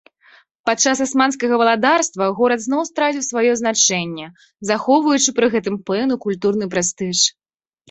[0.67, 4.27] Падчас асманскага валадарства, горад зноў страціў сваё значэнне,
[4.73, 7.17] захоўваючы пры гэтым пэўны культурны прэстыж.